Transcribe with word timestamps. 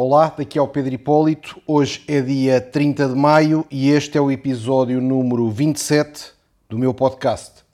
Olá, 0.00 0.32
daqui 0.38 0.56
é 0.56 0.62
o 0.62 0.68
Pedro 0.68 0.94
Hipólito. 0.94 1.60
Hoje 1.66 2.04
é 2.06 2.20
dia 2.20 2.60
30 2.60 3.08
de 3.08 3.16
maio 3.16 3.66
e 3.68 3.90
este 3.90 4.16
é 4.16 4.20
o 4.20 4.30
episódio 4.30 5.00
número 5.00 5.50
27 5.50 6.34
do 6.70 6.78
meu 6.78 6.94
podcast. 6.94 7.64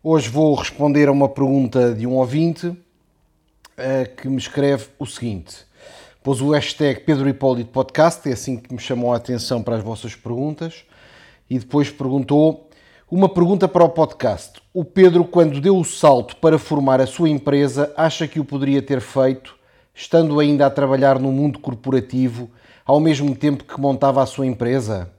Hoje 0.00 0.28
vou 0.28 0.54
responder 0.54 1.08
a 1.08 1.10
uma 1.10 1.28
pergunta 1.28 1.92
de 1.92 2.06
um 2.06 2.12
ouvinte 2.12 2.68
uh, 2.68 2.76
que 4.16 4.28
me 4.28 4.36
escreve 4.36 4.90
o 4.96 5.04
seguinte: 5.04 5.56
pôs 6.22 6.40
o 6.40 6.50
hashtag 6.50 7.00
Pedro 7.00 7.28
Hipólito 7.28 7.72
Podcast, 7.72 8.28
é 8.28 8.32
assim 8.32 8.56
que 8.56 8.72
me 8.72 8.78
chamou 8.78 9.12
a 9.12 9.16
atenção 9.16 9.60
para 9.60 9.74
as 9.74 9.82
vossas 9.82 10.14
perguntas, 10.14 10.84
e 11.50 11.58
depois 11.58 11.90
perguntou 11.90 12.70
uma 13.10 13.28
pergunta 13.28 13.66
para 13.66 13.82
o 13.82 13.88
podcast. 13.88 14.62
O 14.72 14.84
Pedro, 14.84 15.24
quando 15.24 15.60
deu 15.60 15.76
o 15.76 15.84
salto 15.84 16.36
para 16.36 16.60
formar 16.60 17.00
a 17.00 17.08
sua 17.08 17.28
empresa, 17.28 17.92
acha 17.96 18.28
que 18.28 18.38
o 18.38 18.44
poderia 18.44 18.80
ter 18.80 19.00
feito 19.00 19.58
estando 19.94 20.38
ainda 20.40 20.66
a 20.66 20.70
trabalhar 20.70 21.18
no 21.18 21.32
mundo 21.32 21.58
corporativo, 21.58 22.50
ao 22.84 23.00
mesmo 23.00 23.34
tempo 23.34 23.64
que 23.64 23.80
montava 23.80 24.22
a 24.22 24.26
sua 24.26 24.46
empresa? 24.46 25.10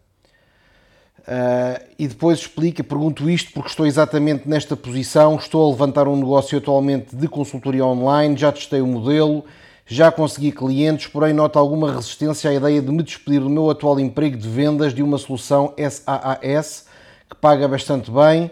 Uh, 1.22 1.86
e 2.00 2.08
depois 2.08 2.40
explica, 2.40 2.84
pergunto 2.84 3.30
isto 3.30 3.54
porque 3.54 3.70
estou 3.70 3.86
exatamente 3.86 4.50
nesta 4.50 4.76
posição, 4.76 5.36
estou 5.36 5.68
a 5.68 5.72
levantar 5.72 6.08
um 6.08 6.16
negócio 6.16 6.58
atualmente 6.58 7.16
de 7.16 7.28
consultoria 7.28 7.86
online, 7.86 8.36
já 8.36 8.52
testei 8.52 8.82
o 8.82 8.88
modelo, 8.88 9.46
já 9.86 10.12
consegui 10.12 10.52
clientes, 10.52 11.08
porém 11.08 11.32
noto 11.32 11.60
alguma 11.60 11.94
resistência 11.94 12.50
à 12.50 12.54
ideia 12.54 12.82
de 12.82 12.92
me 12.92 13.04
despedir 13.04 13.40
do 13.40 13.50
meu 13.50 13.70
atual 13.70 14.00
emprego 14.00 14.36
de 14.36 14.50
vendas 14.50 14.96
de 14.96 15.04
uma 15.04 15.18
solução 15.18 15.76
SaaS 15.78 16.88
que 17.30 17.36
paga 17.36 17.68
bastante 17.68 18.10
bem, 18.10 18.50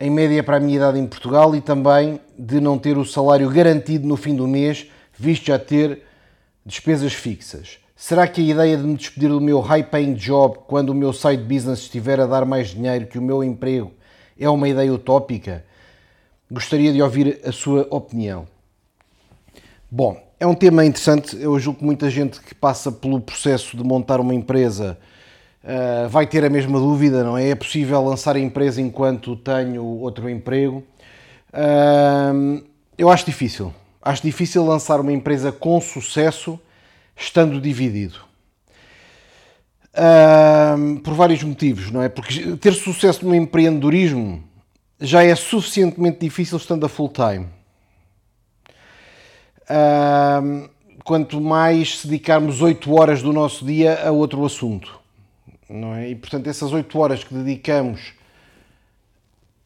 em 0.00 0.10
média 0.10 0.42
para 0.42 0.56
a 0.56 0.60
minha 0.60 0.76
idade 0.76 0.98
em 0.98 1.06
Portugal, 1.06 1.54
e 1.54 1.60
também 1.60 2.18
de 2.36 2.60
não 2.60 2.76
ter 2.76 2.98
o 2.98 3.04
salário 3.04 3.48
garantido 3.48 4.06
no 4.06 4.16
fim 4.16 4.34
do 4.34 4.48
mês, 4.48 4.90
visto 5.18 5.46
já 5.46 5.58
ter 5.58 6.02
despesas 6.64 7.12
fixas. 7.12 7.78
Será 7.96 8.26
que 8.26 8.40
a 8.40 8.44
ideia 8.44 8.76
de 8.76 8.82
me 8.82 8.96
despedir 8.96 9.28
do 9.28 9.40
meu 9.40 9.60
high-paying 9.60 10.14
job 10.14 10.58
quando 10.66 10.90
o 10.90 10.94
meu 10.94 11.12
side 11.12 11.42
business 11.42 11.80
estiver 11.80 12.20
a 12.20 12.26
dar 12.26 12.44
mais 12.44 12.68
dinheiro 12.68 13.06
que 13.06 13.18
o 13.18 13.22
meu 13.22 13.42
emprego 13.42 13.92
é 14.38 14.48
uma 14.48 14.68
ideia 14.68 14.92
utópica? 14.92 15.64
Gostaria 16.50 16.92
de 16.92 17.00
ouvir 17.00 17.40
a 17.44 17.52
sua 17.52 17.86
opinião. 17.90 18.46
Bom, 19.90 20.20
é 20.40 20.46
um 20.46 20.54
tema 20.54 20.84
interessante. 20.84 21.36
Eu 21.40 21.58
julgo 21.58 21.78
que 21.78 21.84
muita 21.84 22.10
gente 22.10 22.40
que 22.40 22.54
passa 22.54 22.90
pelo 22.90 23.20
processo 23.20 23.76
de 23.76 23.84
montar 23.84 24.20
uma 24.20 24.34
empresa 24.34 24.98
uh, 25.62 26.08
vai 26.08 26.26
ter 26.26 26.44
a 26.44 26.50
mesma 26.50 26.78
dúvida, 26.78 27.22
não 27.22 27.38
é? 27.38 27.50
É 27.50 27.54
possível 27.54 28.02
lançar 28.04 28.34
a 28.36 28.40
empresa 28.40 28.80
enquanto 28.80 29.36
tenho 29.36 29.84
outro 29.84 30.28
emprego? 30.28 30.82
Uh, 31.52 32.62
eu 32.98 33.08
acho 33.08 33.24
difícil. 33.24 33.72
Acho 34.04 34.22
difícil 34.22 34.64
lançar 34.64 35.00
uma 35.00 35.12
empresa 35.12 35.50
com 35.50 35.80
sucesso 35.80 36.60
estando 37.16 37.60
dividido. 37.60 38.18
Uh, 39.94 41.00
por 41.00 41.14
vários 41.14 41.42
motivos, 41.42 41.90
não 41.90 42.02
é? 42.02 42.08
Porque 42.08 42.56
ter 42.56 42.74
sucesso 42.74 43.24
no 43.24 43.34
empreendedorismo 43.34 44.42
já 45.00 45.22
é 45.22 45.34
suficientemente 45.34 46.18
difícil 46.20 46.58
estando 46.58 46.84
a 46.84 46.88
full 46.88 47.08
time. 47.08 47.46
Uh, 49.62 50.68
quanto 51.04 51.40
mais 51.40 52.00
se 52.00 52.06
dedicarmos 52.06 52.60
8 52.60 52.92
horas 52.92 53.22
do 53.22 53.32
nosso 53.32 53.64
dia 53.64 54.06
a 54.06 54.10
outro 54.10 54.44
assunto 54.44 55.04
não 55.68 55.94
é? 55.94 56.10
E 56.10 56.14
portanto, 56.14 56.46
essas 56.46 56.72
oito 56.72 56.98
horas 56.98 57.24
que 57.24 57.34
dedicamos 57.34 58.12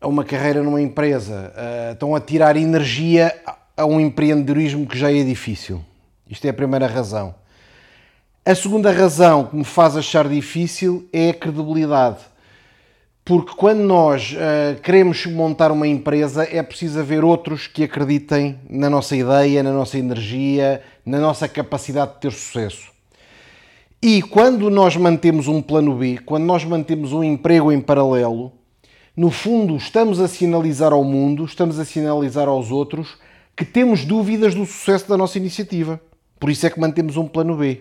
a 0.01 0.07
uma 0.07 0.25
carreira 0.25 0.63
numa 0.63 0.81
empresa 0.81 1.53
uh, 1.55 1.93
estão 1.93 2.15
a 2.15 2.21
tirar 2.21 2.57
energia 2.57 3.35
a 3.79 3.87
um 3.87 4.01
empreendedorismo 4.01 4.89
que 4.89 4.99
já 4.99 5.13
é 5.13 5.23
difícil. 5.23 5.81
Isto 6.29 6.47
é 6.47 6.51
a 6.51 6.55
primeira 6.55 6.89
razão. 6.89 7.33
A 8.45 8.53
segunda 8.53 8.91
razão 8.91 9.45
que 9.45 9.55
me 9.55 9.63
faz 9.63 9.97
achar 9.97 10.29
difícil 10.29 11.09
é 11.13 11.31
a 11.31 11.35
credibilidade. 11.35 12.19
Porque 13.25 13.55
quando 13.55 13.81
nós 13.81 14.33
uh, 14.33 14.81
queremos 14.81 15.25
montar 15.27 15.71
uma 15.71 15.87
empresa, 15.87 16.43
é 16.43 16.61
preciso 16.61 16.99
haver 16.99 17.23
outros 17.23 17.69
que 17.69 17.85
acreditem 17.85 18.59
na 18.69 18.91
nossa 18.91 19.15
ideia, 19.15 19.63
na 19.63 19.71
nossa 19.71 19.97
energia, 19.97 20.83
na 21.07 21.21
nossa 21.21 21.47
capacidade 21.47 22.15
de 22.15 22.21
ter 22.21 22.33
sucesso. 22.33 22.91
E 24.03 24.23
quando 24.23 24.69
nós 24.71 24.97
mantemos 24.97 25.47
um 25.47 25.63
plano 25.63 25.95
B, 25.95 26.19
quando 26.27 26.45
nós 26.45 26.65
mantemos 26.65 27.13
um 27.13 27.23
emprego 27.23 27.71
em 27.71 27.81
paralelo, 27.81 28.51
no 29.17 29.31
fundo 29.31 29.77
estamos 29.77 30.19
a 30.19 30.27
sinalizar 30.27 30.93
ao 30.93 31.05
mundo, 31.05 31.45
estamos 31.45 31.79
a 31.79 31.85
sinalizar 31.85 32.49
aos 32.49 32.73
outros 32.73 33.19
que 33.59 33.65
temos 33.65 34.05
dúvidas 34.05 34.55
do 34.55 34.65
sucesso 34.65 35.09
da 35.09 35.17
nossa 35.17 35.37
iniciativa. 35.37 36.01
Por 36.39 36.49
isso 36.49 36.65
é 36.65 36.71
que 36.71 36.79
mantemos 36.79 37.17
um 37.17 37.27
plano 37.27 37.57
B. 37.57 37.81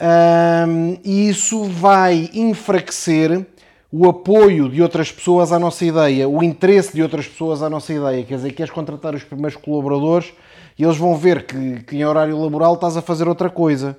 Um, 0.00 0.96
e 1.04 1.28
isso 1.28 1.64
vai 1.64 2.30
enfraquecer 2.32 3.44
o 3.90 4.08
apoio 4.08 4.68
de 4.68 4.80
outras 4.80 5.10
pessoas 5.10 5.50
à 5.50 5.58
nossa 5.58 5.84
ideia, 5.84 6.28
o 6.28 6.44
interesse 6.44 6.94
de 6.94 7.02
outras 7.02 7.26
pessoas 7.26 7.60
à 7.60 7.68
nossa 7.68 7.92
ideia. 7.92 8.22
Quer 8.22 8.36
dizer, 8.36 8.52
queres 8.52 8.70
contratar 8.70 9.16
os 9.16 9.24
primeiros 9.24 9.56
colaboradores 9.56 10.32
e 10.78 10.84
eles 10.84 10.96
vão 10.96 11.16
ver 11.16 11.44
que, 11.44 11.82
que 11.82 11.96
em 11.96 12.04
horário 12.04 12.40
laboral 12.40 12.74
estás 12.74 12.96
a 12.96 13.02
fazer 13.02 13.26
outra 13.26 13.50
coisa. 13.50 13.98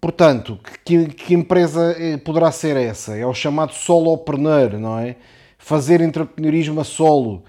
Portanto, 0.00 0.58
que, 0.84 1.06
que, 1.06 1.32
empresa 1.32 1.94
eh, 1.96 2.16
poderá 2.16 2.50
ser 2.50 2.76
essa? 2.76 3.16
É 3.16 3.24
o 3.24 3.32
chamado 3.32 3.72
solopreneur, 3.72 4.80
não 4.80 4.98
é? 4.98 5.14
Fazer 5.58 6.00
entrepreneurrismo 6.00 6.80
a 6.80 6.84
solo. 6.84 7.44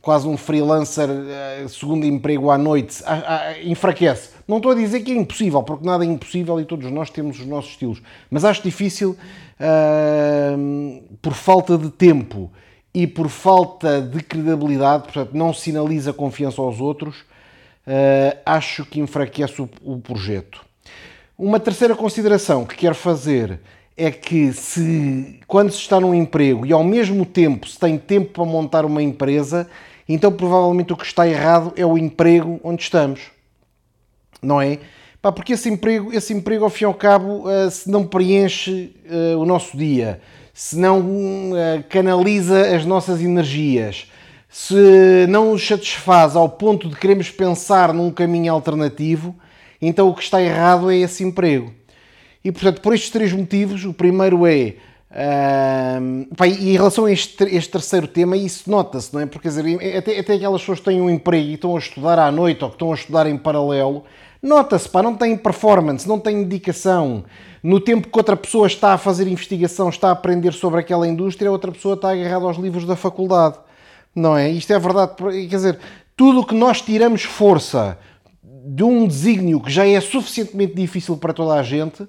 Quase 0.00 0.26
um 0.26 0.36
freelancer 0.36 1.08
eh, 1.08 1.66
segundo 1.68 2.06
emprego 2.06 2.50
à 2.50 2.56
noite. 2.56 3.02
Ah, 3.04 3.22
ah, 3.26 3.62
enfraquece. 3.62 4.30
Não 4.46 4.56
estou 4.56 4.72
a 4.72 4.74
dizer 4.74 5.00
que 5.00 5.12
é 5.12 5.14
impossível, 5.14 5.62
porque 5.62 5.86
nada 5.86 6.04
é 6.04 6.08
impossível 6.08 6.58
e 6.58 6.64
todos 6.64 6.90
nós 6.90 7.10
temos 7.10 7.38
os 7.38 7.46
nossos 7.46 7.72
estilos. 7.72 8.00
Mas 8.30 8.44
acho 8.44 8.62
difícil 8.62 9.16
por 11.20 11.34
falta 11.34 11.76
de 11.76 11.90
tempo 11.90 12.50
e 12.94 13.06
por 13.06 13.28
falta 13.28 14.00
de 14.00 14.22
credibilidade, 14.22 15.02
portanto, 15.02 15.34
não 15.34 15.52
sinaliza 15.52 16.12
confiança 16.12 16.62
aos 16.62 16.80
outros 16.80 17.24
uh, 17.88 18.38
acho 18.44 18.84
que 18.84 19.00
enfraquece 19.00 19.62
o, 19.62 19.68
o 19.82 19.98
projeto. 19.98 20.64
Uma 21.36 21.58
terceira 21.58 21.94
consideração 21.94 22.66
que 22.66 22.76
quero 22.76 22.94
fazer 22.94 23.60
é 23.98 24.12
que 24.12 24.52
se 24.52 25.40
quando 25.46 25.72
se 25.72 25.78
está 25.78 26.00
num 26.00 26.14
emprego 26.14 26.64
e 26.64 26.72
ao 26.72 26.84
mesmo 26.84 27.26
tempo 27.26 27.68
se 27.68 27.78
tem 27.78 27.98
tempo 27.98 28.32
para 28.32 28.44
montar 28.44 28.84
uma 28.84 29.02
empresa, 29.02 29.68
então 30.08 30.32
provavelmente 30.32 30.92
o 30.92 30.96
que 30.96 31.04
está 31.04 31.26
errado 31.26 31.72
é 31.76 31.84
o 31.84 31.98
emprego 31.98 32.60
onde 32.62 32.82
estamos. 32.82 33.20
Não 34.40 34.62
é? 34.62 34.78
Pá, 35.20 35.32
porque 35.32 35.54
esse 35.54 35.68
emprego, 35.68 36.12
esse 36.12 36.32
emprego, 36.32 36.62
ao 36.62 36.70
fim 36.70 36.84
e 36.84 36.86
ao 36.86 36.94
cabo, 36.94 37.48
uh, 37.48 37.68
se 37.68 37.90
não 37.90 38.06
preenche 38.06 38.94
uh, 39.10 39.36
o 39.38 39.44
nosso 39.44 39.76
dia, 39.76 40.20
se 40.54 40.78
não 40.78 41.00
uh, 41.00 41.82
canaliza 41.88 42.74
as 42.74 42.84
nossas 42.84 43.20
energias, 43.20 44.08
se 44.48 45.26
não 45.28 45.52
nos 45.52 45.66
satisfaz 45.66 46.36
ao 46.36 46.48
ponto 46.48 46.88
de 46.88 46.94
queremos 46.94 47.30
pensar 47.30 47.92
num 47.92 48.12
caminho 48.12 48.52
alternativo, 48.52 49.34
então 49.82 50.08
o 50.08 50.14
que 50.14 50.22
está 50.22 50.40
errado 50.40 50.88
é 50.88 50.96
esse 50.96 51.24
emprego. 51.24 51.77
E 52.44 52.52
portanto, 52.52 52.80
por 52.80 52.94
estes 52.94 53.10
três 53.10 53.32
motivos, 53.32 53.84
o 53.84 53.92
primeiro 53.92 54.46
é. 54.46 54.74
E 56.46 56.70
em 56.70 56.72
relação 56.72 57.06
a 57.06 57.12
este, 57.12 57.44
este 57.44 57.70
terceiro 57.70 58.06
tema, 58.06 58.36
isso 58.36 58.70
nota-se, 58.70 59.12
não 59.12 59.20
é? 59.20 59.26
Porque 59.26 59.48
dizer, 59.48 59.64
até, 59.96 60.18
até 60.18 60.34
aquelas 60.34 60.60
pessoas 60.60 60.78
que 60.78 60.84
têm 60.84 61.00
um 61.00 61.10
emprego 61.10 61.48
e 61.48 61.54
estão 61.54 61.74
a 61.74 61.78
estudar 61.78 62.18
à 62.18 62.30
noite 62.30 62.62
ou 62.62 62.70
que 62.70 62.76
estão 62.76 62.92
a 62.92 62.94
estudar 62.94 63.26
em 63.26 63.36
paralelo, 63.36 64.04
nota-se, 64.42 64.88
pá, 64.88 65.02
não 65.02 65.14
têm 65.14 65.36
performance, 65.36 66.06
não 66.06 66.18
têm 66.18 66.44
dedicação. 66.44 67.24
No 67.62 67.80
tempo 67.80 68.08
que 68.08 68.18
outra 68.18 68.36
pessoa 68.36 68.66
está 68.66 68.92
a 68.92 68.98
fazer 68.98 69.26
investigação, 69.26 69.88
está 69.88 70.08
a 70.08 70.12
aprender 70.12 70.52
sobre 70.52 70.80
aquela 70.80 71.08
indústria, 71.08 71.50
outra 71.50 71.72
pessoa 71.72 71.94
está 71.94 72.12
agarrada 72.12 72.44
aos 72.44 72.56
livros 72.56 72.84
da 72.84 72.94
faculdade 72.94 73.58
não 74.18 74.36
é? 74.36 74.50
Isto 74.50 74.72
é 74.72 74.78
verdade, 74.78 75.14
quer 75.16 75.56
dizer, 75.56 75.78
tudo 76.16 76.40
o 76.40 76.46
que 76.46 76.54
nós 76.54 76.80
tiramos 76.80 77.22
força 77.22 77.98
de 78.42 78.82
um 78.82 79.06
desígnio 79.06 79.60
que 79.60 79.70
já 79.70 79.86
é 79.86 80.00
suficientemente 80.00 80.74
difícil 80.74 81.16
para 81.16 81.32
toda 81.32 81.54
a 81.54 81.62
gente, 81.62 82.06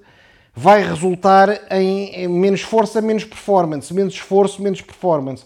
vai 0.56 0.84
resultar 0.84 1.50
em, 1.72 2.24
em 2.24 2.28
menos 2.28 2.62
força, 2.62 3.01
menos 3.01 3.24
performance, 3.24 3.94
menos 3.94 4.13
esforço, 4.13 4.62
menos 4.62 4.81
performance. 4.81 5.46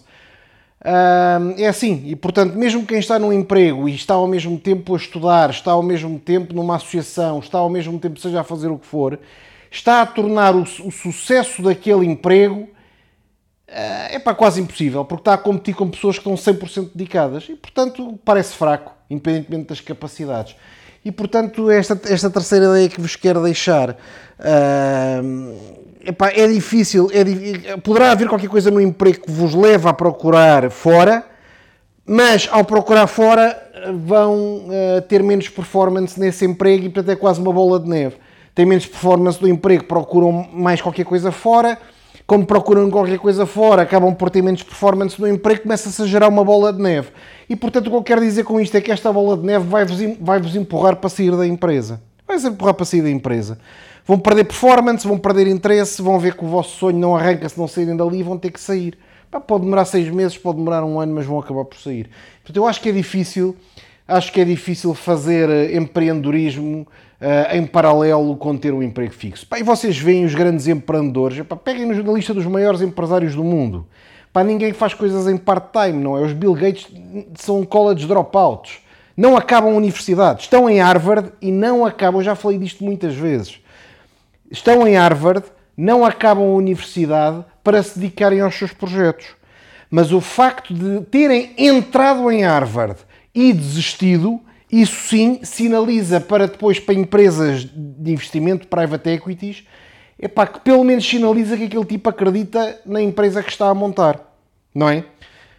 é 1.56 1.66
assim, 1.66 2.02
e 2.06 2.16
portanto, 2.16 2.54
mesmo 2.54 2.84
quem 2.84 2.98
está 2.98 3.18
num 3.18 3.32
emprego 3.32 3.88
e 3.88 3.94
está 3.94 4.14
ao 4.14 4.26
mesmo 4.26 4.58
tempo 4.58 4.94
a 4.94 4.96
estudar, 4.96 5.50
está 5.50 5.72
ao 5.72 5.82
mesmo 5.82 6.18
tempo 6.18 6.54
numa 6.54 6.76
associação, 6.76 7.38
está 7.38 7.58
ao 7.58 7.70
mesmo 7.70 7.98
tempo, 7.98 8.18
seja 8.18 8.40
a 8.40 8.44
fazer 8.44 8.68
o 8.68 8.78
que 8.78 8.86
for, 8.86 9.18
está 9.70 10.02
a 10.02 10.06
tornar 10.06 10.54
o, 10.54 10.62
o 10.62 10.90
sucesso 10.90 11.62
daquele 11.62 12.06
emprego 12.06 12.68
é 13.66 14.18
para 14.18 14.34
quase 14.34 14.60
impossível, 14.60 15.04
porque 15.04 15.22
está 15.22 15.34
a 15.34 15.38
competir 15.38 15.74
com 15.74 15.88
pessoas 15.88 16.18
que 16.18 16.28
estão 16.28 16.54
100% 16.54 16.90
dedicadas 16.94 17.48
e, 17.48 17.56
portanto, 17.56 18.18
parece 18.24 18.54
fraco, 18.54 18.94
independentemente 19.10 19.68
das 19.68 19.80
capacidades. 19.80 20.54
E, 21.04 21.12
portanto, 21.12 21.70
esta, 21.70 22.00
esta 22.08 22.30
terceira 22.30 22.66
ideia 22.66 22.88
que 22.88 23.00
vos 23.00 23.14
quero 23.14 23.42
deixar 23.42 23.90
uh, 23.90 25.84
epá, 26.04 26.30
é 26.30 26.46
difícil, 26.46 27.10
é, 27.12 27.76
poderá 27.76 28.12
haver 28.12 28.28
qualquer 28.28 28.48
coisa 28.48 28.70
no 28.70 28.80
emprego 28.80 29.20
que 29.20 29.30
vos 29.30 29.54
leva 29.54 29.90
a 29.90 29.92
procurar 29.92 30.70
fora, 30.70 31.24
mas 32.06 32.48
ao 32.50 32.64
procurar 32.64 33.06
fora 33.06 33.60
vão 34.06 34.66
uh, 34.66 35.02
ter 35.08 35.22
menos 35.22 35.48
performance 35.48 36.18
nesse 36.18 36.44
emprego 36.44 36.86
e 36.86 36.88
portanto 36.88 37.12
é 37.12 37.16
quase 37.16 37.40
uma 37.40 37.52
bola 37.52 37.78
de 37.80 37.88
neve. 37.88 38.16
Tem 38.54 38.64
menos 38.64 38.86
performance 38.86 39.38
do 39.40 39.48
emprego, 39.48 39.84
procuram 39.84 40.48
mais 40.52 40.80
qualquer 40.80 41.04
coisa 41.04 41.32
fora, 41.32 41.76
como 42.26 42.46
procuram 42.46 42.90
qualquer 42.90 43.18
coisa 43.18 43.44
fora, 43.44 43.82
acabam 43.82 44.14
por 44.14 44.30
ter 44.30 44.42
menos 44.42 44.62
performance 44.62 45.20
no 45.20 45.28
emprego, 45.28 45.62
começa-se 45.62 46.00
a 46.00 46.06
gerar 46.06 46.28
uma 46.28 46.44
bola 46.44 46.72
de 46.72 46.80
neve. 46.80 47.08
E 47.48 47.54
portanto 47.54 47.88
o 47.88 47.90
que 47.90 47.96
eu 47.96 48.02
quero 48.02 48.20
dizer 48.20 48.44
com 48.44 48.60
isto 48.60 48.76
é 48.76 48.80
que 48.80 48.90
esta 48.90 49.12
bola 49.12 49.36
de 49.36 49.44
neve 49.44 49.66
vai-vos 49.66 49.98
vai 50.20 50.40
-vos 50.40 50.54
empurrar 50.56 50.96
para 50.96 51.10
sair 51.10 51.36
da 51.36 51.46
empresa. 51.46 52.00
Vai-vos 52.26 52.44
empurrar 52.44 52.74
para 52.74 52.86
sair 52.86 53.02
da 53.02 53.10
empresa. 53.10 53.58
Vão 54.06 54.18
perder 54.18 54.44
performance, 54.44 55.06
vão 55.06 55.18
perder 55.18 55.46
interesse, 55.46 56.00
vão 56.00 56.18
ver 56.18 56.34
que 56.34 56.44
o 56.44 56.48
vosso 56.48 56.76
sonho 56.78 56.98
não 56.98 57.16
arranca 57.16 57.48
se 57.48 57.58
não 57.58 57.66
saírem 57.66 57.96
dali 57.96 58.18
e 58.18 58.22
vão 58.22 58.38
ter 58.38 58.50
que 58.50 58.60
sair. 58.60 58.98
Pode 59.46 59.64
demorar 59.64 59.84
seis 59.84 60.08
meses, 60.08 60.38
pode 60.38 60.58
demorar 60.58 60.84
um 60.84 61.00
ano, 61.00 61.14
mas 61.14 61.26
vão 61.26 61.38
acabar 61.38 61.64
por 61.64 61.78
sair. 61.78 62.08
Portanto, 62.42 62.56
eu 62.56 62.66
acho 62.66 62.80
que 62.80 62.88
é 62.88 62.92
difícil, 62.92 63.56
acho 64.06 64.32
que 64.32 64.40
é 64.40 64.44
difícil 64.44 64.94
fazer 64.94 65.50
eh, 65.50 65.76
empreendedorismo 65.76 66.86
uh, 67.20 67.56
em 67.56 67.66
paralelo 67.66 68.36
com 68.36 68.56
ter 68.56 68.72
um 68.72 68.82
emprego 68.82 69.12
fixo. 69.12 69.46
Pá, 69.46 69.58
e 69.58 69.62
vocês 69.62 69.96
veem 69.98 70.24
os 70.24 70.34
grandes 70.34 70.66
empreendedores, 70.66 71.40
pá, 71.46 71.56
peguem-nos 71.56 72.04
na 72.04 72.12
lista 72.12 72.34
dos 72.34 72.46
maiores 72.46 72.80
empresários 72.80 73.34
do 73.34 73.44
mundo. 73.44 73.86
Pá, 74.32 74.42
ninguém 74.42 74.72
faz 74.72 74.94
coisas 74.94 75.28
em 75.28 75.36
part-time, 75.36 76.02
não 76.02 76.16
é? 76.16 76.22
Os 76.22 76.32
Bill 76.32 76.54
Gates 76.54 76.88
são 77.36 77.64
college 77.64 78.06
dropouts. 78.06 78.78
Não 79.16 79.36
acabam 79.36 79.72
a 79.72 79.76
universidade. 79.76 80.42
Estão 80.42 80.68
em 80.68 80.80
Harvard 80.80 81.32
e 81.40 81.52
não 81.52 81.86
acabam, 81.86 82.20
eu 82.20 82.24
já 82.24 82.34
falei 82.34 82.58
disto 82.58 82.82
muitas 82.82 83.14
vezes. 83.14 83.60
Estão 84.50 84.86
em 84.86 84.96
Harvard, 84.96 85.44
não 85.76 86.04
acabam 86.04 86.44
a 86.44 86.54
universidade 86.54 87.44
para 87.62 87.82
se 87.82 87.98
dedicarem 87.98 88.40
aos 88.40 88.56
seus 88.56 88.72
projetos. 88.72 89.26
Mas 89.88 90.12
o 90.12 90.20
facto 90.20 90.74
de 90.74 91.02
terem 91.02 91.52
entrado 91.56 92.28
em 92.30 92.42
Harvard 92.42 92.96
e 93.32 93.52
desistido, 93.52 94.40
isso 94.80 95.08
sim 95.08 95.40
sinaliza 95.42 96.20
para 96.20 96.46
depois 96.46 96.78
para 96.78 96.94
empresas 96.94 97.64
de 97.64 98.12
investimento, 98.12 98.66
private 98.66 99.10
equities, 99.10 99.64
é 100.18 100.28
pá, 100.28 100.46
que 100.46 100.60
pelo 100.60 100.84
menos 100.84 101.06
sinaliza 101.06 101.56
que 101.56 101.64
aquele 101.64 101.84
tipo 101.84 102.08
acredita 102.08 102.80
na 102.86 103.02
empresa 103.02 103.42
que 103.42 103.50
está 103.50 103.68
a 103.68 103.74
montar, 103.74 104.20
não 104.74 104.88
é? 104.88 105.04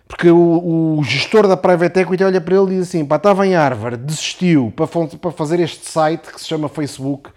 Porque 0.07 0.29
o, 0.29 0.97
o 0.97 1.03
gestor 1.03 1.47
da 1.47 1.57
private 1.57 1.99
equity 1.99 2.23
olha 2.23 2.39
para 2.39 2.55
ele 2.55 2.73
e 2.73 2.77
diz 2.77 2.89
assim: 2.89 3.03
pá, 3.05 3.15
estava 3.15 3.45
em 3.45 3.55
Harvard, 3.55 3.97
desistiu 3.97 4.71
para, 4.75 4.87
para 4.87 5.31
fazer 5.31 5.59
este 5.59 5.89
site 5.89 6.31
que 6.31 6.39
se 6.39 6.47
chama 6.47 6.69
Facebook 6.69 7.31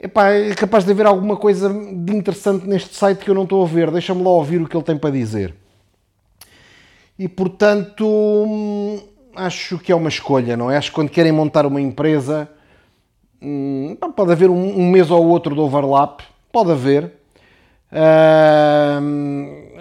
Epá, 0.00 0.30
é 0.30 0.54
capaz 0.54 0.84
de 0.84 0.92
haver 0.92 1.06
alguma 1.06 1.36
coisa 1.36 1.68
de 1.68 2.14
interessante 2.14 2.64
neste 2.68 2.94
site 2.94 3.18
que 3.18 3.30
eu 3.30 3.34
não 3.34 3.42
estou 3.42 3.64
a 3.64 3.66
ver, 3.66 3.90
deixa-me 3.90 4.22
lá 4.22 4.30
ouvir 4.30 4.62
o 4.62 4.68
que 4.68 4.76
ele 4.76 4.84
tem 4.84 4.96
para 4.96 5.10
dizer. 5.10 5.52
E 7.18 7.26
portanto, 7.26 8.06
acho 9.34 9.78
que 9.78 9.92
é 9.92 9.94
uma 9.94 10.08
escolha, 10.08 10.56
não 10.56 10.70
é? 10.70 10.76
Acho 10.76 10.90
que 10.90 10.94
quando 10.94 11.10
querem 11.10 11.32
montar 11.32 11.66
uma 11.66 11.80
empresa, 11.80 12.48
hum, 13.42 13.96
pode 14.14 14.32
haver 14.32 14.50
um, 14.50 14.78
um 14.78 14.90
mês 14.90 15.10
ou 15.10 15.26
outro 15.26 15.54
de 15.54 15.60
overlap, 15.60 16.20
pode 16.52 16.72
haver, 16.72 17.12
uh, 17.92 19.00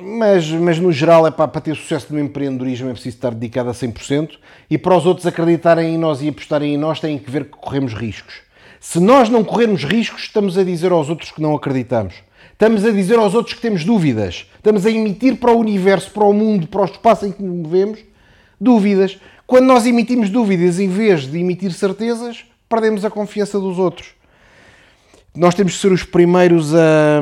mas, 0.02 0.50
mas 0.52 0.80
no 0.80 0.92
geral 0.92 1.26
é 1.28 1.32
para, 1.32 1.48
para 1.48 1.62
ter 1.62 1.76
sucesso 1.76 2.14
no 2.14 2.20
empreendedorismo 2.20 2.90
é 2.90 2.94
preciso 2.94 3.16
estar 3.16 3.34
dedicado 3.34 3.70
a 3.70 3.74
100% 3.74 4.32
e 4.70 4.78
para 4.78 4.96
os 4.96 5.06
outros 5.06 5.26
acreditarem 5.26 5.96
em 5.96 5.98
nós 5.98 6.22
e 6.22 6.30
apostarem 6.30 6.74
em 6.74 6.78
nós 6.78 7.00
têm 7.00 7.18
que 7.18 7.30
ver 7.30 7.46
que 7.46 7.52
corremos 7.52 7.94
riscos. 7.94 8.42
Se 8.80 9.00
nós 9.00 9.28
não 9.30 9.44
corrermos 9.44 9.84
riscos, 9.84 10.24
estamos 10.24 10.58
a 10.58 10.64
dizer 10.64 10.92
aos 10.92 11.10
outros 11.10 11.32
que 11.32 11.42
não 11.42 11.56
acreditamos. 11.56 12.16
Estamos 12.52 12.86
a 12.86 12.92
dizer 12.92 13.18
aos 13.18 13.36
outros 13.36 13.56
que 13.56 13.62
temos 13.62 13.84
dúvidas. 13.84 14.48
Estamos 14.56 14.86
a 14.86 14.90
emitir 14.90 15.38
para 15.38 15.52
o 15.52 15.60
universo, 15.60 16.12
para 16.12 16.24
o 16.24 16.34
mundo, 16.34 16.68
para 16.68 16.82
o 16.82 16.86
espaço 16.86 17.26
em 17.26 17.32
que 17.32 17.42
nos 17.42 17.56
movemos, 17.56 18.00
dúvidas. 18.60 19.18
Quando 19.46 19.66
nós 19.66 19.86
emitimos 19.86 20.30
dúvidas 20.30 20.80
em 20.80 20.90
vez 20.90 21.22
de 21.22 21.40
emitir 21.40 21.72
certezas, 21.72 22.46
perdemos 22.68 23.06
a 23.06 23.10
confiança 23.10 23.60
dos 23.60 23.80
outros. 23.80 24.10
Nós 25.36 25.54
temos 25.54 25.76
que 25.76 25.82
ser 25.82 25.92
os 25.92 26.04
primeiros 26.04 26.74
a, 26.74 27.22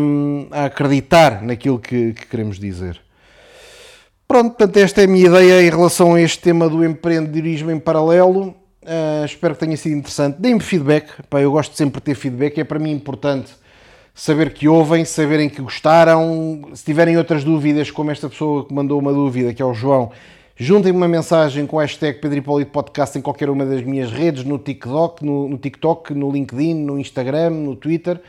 a 0.52 0.66
acreditar 0.66 1.44
naquilo 1.44 1.78
que, 1.78 2.14
que 2.14 2.26
queremos 2.28 2.58
dizer. 2.58 3.00
Pronto, 4.28 4.56
portanto, 4.56 4.78
esta 4.78 5.02
é 5.02 5.04
a 5.04 5.08
minha 5.08 5.28
ideia 5.28 5.62
em 5.62 5.70
relação 5.70 6.16
a 6.16 6.22
este 6.22 6.40
tema 6.40 6.68
do 6.68 6.84
empreendedorismo 6.84 7.70
em 7.70 7.78
paralelo. 7.78 8.56
Uh, 8.82 9.26
espero 9.26 9.54
que 9.54 9.60
tenha 9.60 9.78
sido 9.78 9.96
interessante. 9.96 10.42
Deem-me 10.42 10.62
feedback. 10.62 11.10
Pá, 11.30 11.42
eu 11.42 11.52
gosto 11.52 11.72
de 11.72 11.78
sempre 11.78 12.02
ter 12.02 12.16
feedback. 12.16 12.58
É 12.58 12.64
para 12.64 12.80
mim 12.80 12.92
importante 12.92 13.52
saber 14.16 14.54
que 14.54 14.68
ouvem, 14.68 15.06
saberem 15.06 15.50
que 15.50 15.62
gostaram. 15.62 16.70
Se 16.74 16.84
tiverem 16.84 17.18
outras 17.18 17.44
dúvidas, 17.44 17.92
como 17.92 18.10
esta 18.10 18.28
pessoa 18.30 18.66
que 18.66 18.74
mandou 18.74 19.00
uma 19.00 19.14
dúvida, 19.14 19.54
que 19.54 19.62
é 19.62 19.66
o 19.66 19.74
João, 19.74 20.12
juntem-me 20.56 20.98
uma 20.98 21.08
mensagem 21.08 21.66
com 21.66 21.78
o 21.78 21.80
hashtag 21.80 22.20
Pedro 22.20 22.38
Hipólito 22.38 22.72
Podcast 22.72 23.18
em 23.18 23.22
qualquer 23.22 23.50
uma 23.50 23.66
das 23.66 23.84
minhas 23.84 24.12
redes, 24.12 24.44
no 24.44 24.58
TikTok, 24.58 25.26
no, 25.26 25.50
no, 25.50 25.58
TikTok, 25.58 26.14
no 26.14 26.32
LinkedIn, 26.32 26.74
no 26.76 27.00
Instagram, 27.00 27.50
no 27.50 27.76
Twitter, 27.76 28.22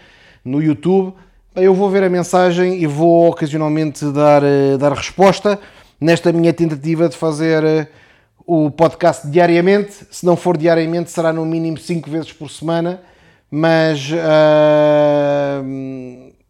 no 0.44 0.62
YouTube. 0.62 1.14
Eu 1.55 1.75
vou 1.75 1.88
ver 1.88 2.02
a 2.02 2.08
mensagem 2.08 2.82
e 2.82 2.87
vou 2.87 3.28
ocasionalmente 3.28 4.05
dar, 4.12 4.43
uh, 4.43 4.76
dar 4.78 4.93
resposta 4.93 5.58
nesta 6.00 6.32
minha 6.32 6.52
tentativa 6.52 7.08
de 7.08 7.17
fazer. 7.17 7.64
Uh, 7.64 8.06
o 8.46 8.70
podcast 8.70 9.26
diariamente. 9.26 10.06
Se 10.11 10.25
não 10.25 10.37
for 10.37 10.56
diariamente, 10.56 11.11
será 11.11 11.32
no 11.32 11.44
mínimo 11.44 11.76
5 11.76 12.08
vezes 12.08 12.32
por 12.32 12.49
semana, 12.49 13.02
mas 13.50 14.08
uh, 14.12 15.64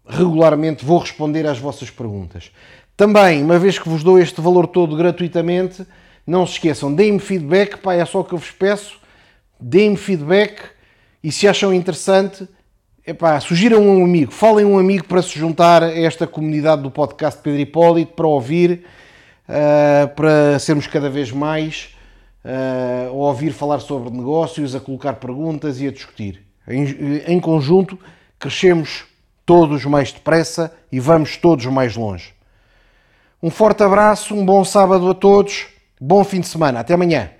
regularmente 0.07 0.85
vou 0.85 0.99
responder 0.99 1.47
às 1.47 1.59
vossas 1.59 1.89
perguntas. 1.89 2.53
Também, 2.97 3.43
uma 3.43 3.59
vez 3.59 3.79
que 3.79 3.89
vos 3.89 4.03
dou 4.03 4.19
este 4.19 4.41
valor 4.41 4.67
todo 4.67 4.97
gratuitamente, 4.97 5.87
não 6.27 6.47
se 6.47 6.55
esqueçam, 6.55 6.95
deem-me 6.95 7.19
feedback, 7.19 7.77
pá, 7.77 7.93
é 7.93 8.05
só 8.07 8.21
o 8.21 8.25
que 8.25 8.33
eu 8.33 8.39
vos 8.39 8.51
peço, 8.51 8.99
deem-me 9.61 9.99
feedback 9.99 10.63
e 11.23 11.31
se 11.31 11.47
acham 11.47 11.75
interessante, 11.75 12.49
epá, 13.07 13.39
sugiram 13.39 13.83
um 13.83 14.03
amigo, 14.03 14.33
falem 14.33 14.65
um 14.65 14.79
amigo 14.79 15.05
para 15.05 15.21
se 15.21 15.39
juntar 15.39 15.83
a 15.83 15.95
esta 15.95 16.27
comunidade 16.27 16.83
do 16.83 16.91
podcast 16.91 17.39
Pedro 17.43 17.61
Hipólito, 17.61 18.15
para 18.15 18.27
ouvir 18.27 18.87
uh, 19.47 20.09
para 20.15 20.59
sermos 20.59 20.87
cada 20.87 21.11
vez 21.11 21.31
mais 21.31 21.95
uh, 22.45 23.11
a 23.11 23.13
ouvir 23.13 23.53
falar 23.53 23.81
sobre 23.81 24.09
negócios, 24.09 24.75
a 24.75 24.81
colocar 24.81 25.15
perguntas 25.15 25.83
e 25.83 25.87
a 25.87 25.93
discutir. 25.93 26.43
Em, 26.67 27.23
em 27.27 27.41
conjunto, 27.41 27.99
crescemos 28.39 29.05
todos 29.45 29.85
mais 29.85 30.13
depressa 30.13 30.75
e 30.91 30.99
vamos 30.99 31.37
todos 31.37 31.67
mais 31.67 31.95
longe. 31.95 32.36
Um 33.47 33.51
forte 33.51 33.81
abraço, 33.85 34.35
um 34.35 34.45
bom 34.45 34.65
sábado 34.65 35.09
a 35.09 35.15
todos, 35.15 35.69
bom 36.01 36.25
fim 36.25 36.41
de 36.41 36.49
semana. 36.49 36.81
Até 36.81 36.95
amanhã. 36.95 37.31